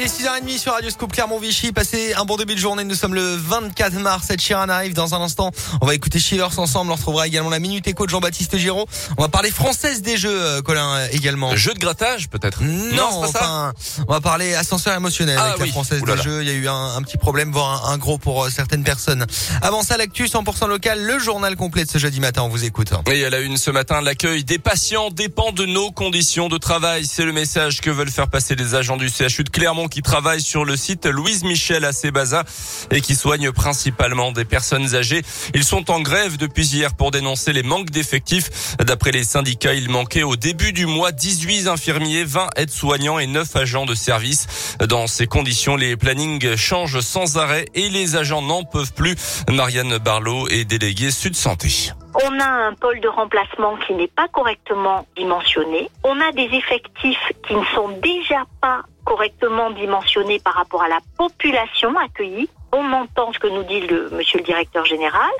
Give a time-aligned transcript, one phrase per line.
[0.00, 1.72] Il est 6h30 sur Radio Scoop Clermont-Vichy.
[1.72, 2.84] Passez un bon début de journée.
[2.84, 4.28] Nous sommes le 24 mars.
[4.28, 5.50] Cette Sheeran arrive dans un instant.
[5.82, 6.90] On va écouter Shivers ensemble.
[6.90, 8.86] On retrouvera également la Minute Éco de Jean-Baptiste Giraud.
[9.18, 11.54] On va parler française des jeux, euh, Colin, euh, également.
[11.54, 12.62] Jeu de grattage, peut-être?
[12.62, 13.72] Non, c'est pas enfin,
[14.08, 15.70] on va parler ascenseur émotionnel Ah avec la oui.
[15.70, 16.42] française Ouh là des jeux.
[16.42, 18.84] Il y a eu un, un petit problème, voire un, un gros pour euh, certaines
[18.84, 19.26] personnes.
[19.60, 22.40] Avant ça, l'actu 100% local, le journal complet de ce jeudi matin.
[22.44, 22.88] On vous écoute.
[23.12, 27.04] Et à la une ce matin, l'accueil des patients dépend de nos conditions de travail.
[27.04, 30.40] C'est le message que veulent faire passer les agents du CHU de Clermont qui travaillent
[30.40, 32.44] sur le site Louise Michel à Sébaza
[32.90, 35.22] et qui soignent principalement des personnes âgées.
[35.54, 38.76] Ils sont en grève depuis hier pour dénoncer les manques d'effectifs.
[38.78, 43.56] D'après les syndicats, il manquait au début du mois 18 infirmiers, 20 aides-soignants et 9
[43.56, 44.76] agents de service.
[44.88, 49.16] Dans ces conditions, les plannings changent sans arrêt et les agents n'en peuvent plus.
[49.50, 51.92] Marianne Barlow est déléguée Sud Santé.
[52.14, 55.90] On a un pôle de remplacement qui n'est pas correctement dimensionné.
[56.02, 61.00] On a des effectifs qui ne sont déjà pas correctement dimensionnés par rapport à la
[61.18, 62.48] population accueillie.
[62.70, 65.32] On entend ce que nous dit le monsieur le directeur général,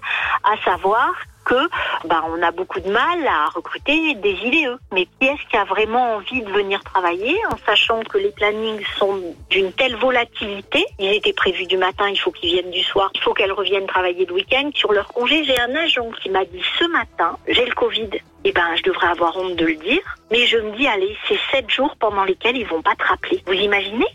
[0.42, 1.12] à savoir
[1.44, 1.68] que
[2.04, 4.76] bah, on a beaucoup de mal à recruter des IDE.
[4.92, 8.84] Mais qui est-ce qui a vraiment envie de venir travailler en sachant que les plannings
[8.98, 10.84] sont d'une telle volatilité?
[10.98, 13.86] Ils étaient prévus du matin, il faut qu'ils viennent du soir, il faut qu'elles reviennent
[13.86, 14.68] travailler le week-end.
[14.74, 18.10] Sur leur congé, j'ai un agent qui m'a dit ce matin, j'ai le Covid.
[18.44, 20.00] Eh ben, je devrais avoir honte de le dire.
[20.30, 23.42] Mais je me dis, allez, c'est sept jours pendant lesquels ils vont pas te rappeler.
[23.46, 24.06] Vous imaginez?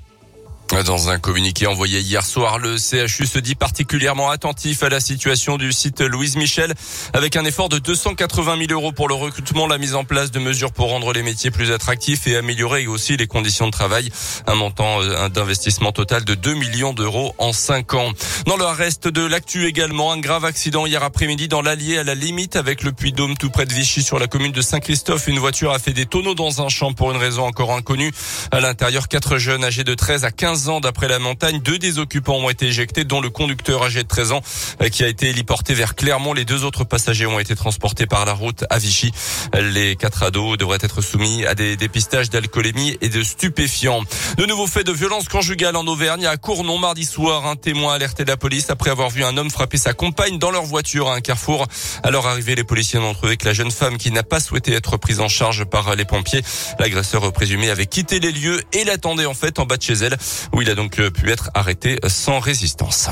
[0.69, 5.57] Dans un communiqué envoyé hier soir, le CHU se dit particulièrement attentif à la situation
[5.57, 6.73] du site Louise Michel,
[7.13, 10.39] avec un effort de 280 000 euros pour le recrutement, la mise en place de
[10.39, 14.11] mesures pour rendre les métiers plus attractifs et améliorer aussi les conditions de travail.
[14.47, 18.11] Un montant euh, d'investissement total de 2 millions d'euros en 5 ans.
[18.47, 22.15] Dans le reste de l'actu également, un grave accident hier après-midi dans l'Allier à la
[22.15, 25.27] limite avec le Puy-Dôme tout près de Vichy sur la commune de Saint-Christophe.
[25.27, 28.11] Une voiture a fait des tonneaux dans un champ pour une raison encore inconnue.
[28.51, 31.59] À l'intérieur, quatre jeunes âgés de 13 à 15 ans d'après la montagne.
[31.59, 34.41] Deux des occupants ont été éjectés, dont le conducteur âgé de 13 ans
[34.81, 36.33] euh, qui a été héliporté vers Clermont.
[36.33, 39.11] Les deux autres passagers ont été transportés par la route à Vichy.
[39.53, 44.03] Les quatre ados devraient être soumis à des dépistages d'alcoolémie et de stupéfiants.
[44.37, 47.45] De nouveaux faits de violence conjugale en Auvergne à Cournon mardi soir.
[47.45, 50.51] Un témoin a alerté la police après avoir vu un homme frapper sa compagne dans
[50.51, 51.67] leur voiture à un carrefour.
[52.03, 54.73] À leur arrivée, les policiers n'ont trouvé que la jeune femme qui n'a pas souhaité
[54.73, 56.41] être prise en charge par les pompiers.
[56.79, 60.17] L'agresseur présumé avait quitté les lieux et l'attendait en fait en bas de chez elle
[60.53, 63.09] où il a donc pu être arrêté sans résistance.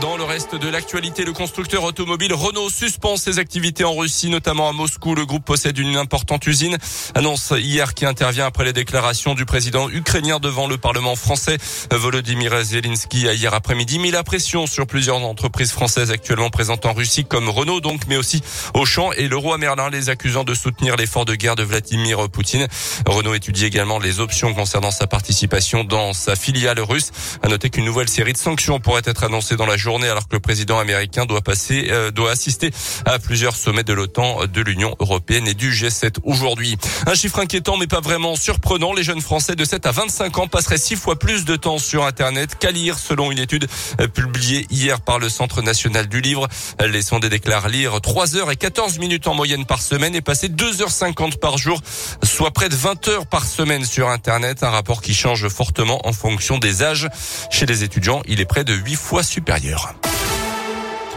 [0.00, 4.68] Dans le reste de l'actualité, le constructeur automobile Renault suspend ses activités en Russie, notamment
[4.68, 5.14] à Moscou.
[5.14, 6.78] Le groupe possède une importante usine.
[7.14, 11.58] Annonce hier qui intervient après les déclarations du président ukrainien devant le Parlement français.
[11.92, 16.92] Volodymyr Zelensky a hier après-midi mis la pression sur plusieurs entreprises françaises actuellement présentes en
[16.92, 18.42] Russie, comme Renault donc, mais aussi
[18.74, 22.66] Auchan et Leroy Merlin, les accusant de soutenir l'effort de guerre de Vladimir Poutine.
[23.06, 27.12] Renault étudie également les options concernant sa participation dans sa filiale russe.
[27.42, 30.40] À noter qu'une nouvelle série de sanctions pourrait être annoncée dans la alors que le
[30.40, 32.70] président américain doit passer, euh, doit assister
[33.04, 36.76] à plusieurs sommets de l'OTAN, de l'Union européenne et du G7 aujourd'hui.
[37.06, 38.94] Un chiffre inquiétant mais pas vraiment surprenant.
[38.94, 42.04] Les jeunes Français de 7 à 25 ans passeraient six fois plus de temps sur
[42.04, 43.68] Internet qu'à lire selon une étude
[44.00, 46.48] euh, publiée hier par le Centre national du livre.
[46.84, 50.48] Les sondés déclarent lire 3 heures et 14 minutes en moyenne par semaine et passer
[50.48, 51.80] 2h50 par jour,
[52.22, 54.62] soit près de 20 heures par semaine sur Internet.
[54.62, 57.08] Un rapport qui change fortement en fonction des âges.
[57.50, 59.73] Chez les étudiants, il est près de 8 fois supérieur.
[59.74, 60.33] Culture.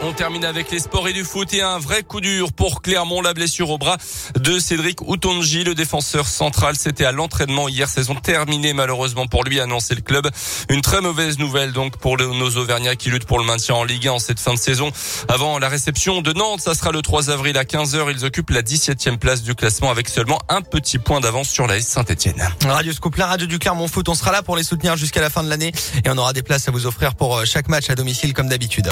[0.03, 3.21] On termine avec les sports et du foot et un vrai coup dur pour Clermont.
[3.21, 3.97] La blessure au bras
[4.39, 6.75] de Cédric Outonji, le défenseur central.
[6.77, 10.29] C'était à l'entraînement hier, saison terminée malheureusement pour lui, annoncé le club.
[10.69, 14.07] Une très mauvaise nouvelle donc pour nos Auvergnats qui luttent pour le maintien en Ligue
[14.07, 14.91] 1 en cette fin de saison.
[15.29, 18.11] Avant la réception de Nantes, ça sera le 3 avril à 15h.
[18.11, 21.81] Ils occupent la 17e place du classement avec seulement un petit point d'avance sur la
[21.81, 22.47] Saint-Etienne.
[22.65, 24.09] Radio Scoop, la radio du Clermont Foot.
[24.09, 25.71] On sera là pour les soutenir jusqu'à la fin de l'année
[26.05, 28.47] et on aura des places à vous offrir pour euh, chaque match à domicile comme
[28.47, 28.89] d'habitude.